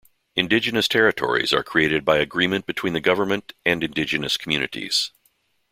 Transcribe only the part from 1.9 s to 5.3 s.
by agreement between the government and indigenous communities.